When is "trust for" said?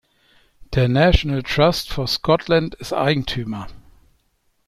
1.43-2.07